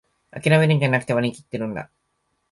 [0.31, 1.91] あきらめるんじゃなく、割りきってるんだ